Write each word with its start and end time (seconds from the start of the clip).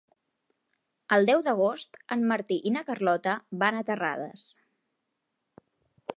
El 1.17 1.27
deu 1.29 1.43
d'agost 1.47 1.99
en 2.17 2.25
Martí 2.33 2.57
i 2.71 2.73
na 2.79 2.83
Carlota 2.89 3.37
van 3.65 3.79
a 3.83 3.87
Terrades. 3.93 4.49